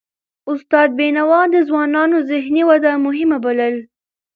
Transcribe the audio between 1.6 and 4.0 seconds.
ځوانانو ذهني وده مهمه بلله.